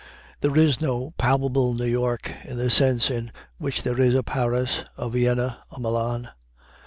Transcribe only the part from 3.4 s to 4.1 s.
which there